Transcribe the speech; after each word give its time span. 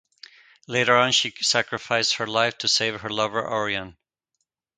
Later 0.65 0.97
on, 0.97 1.11
she 1.11 1.29
sacrificed 1.43 2.15
her 2.15 2.25
life 2.25 2.57
to 2.57 2.67
save 2.67 3.01
her 3.01 3.09
lover 3.11 3.47
Orion. 3.47 3.97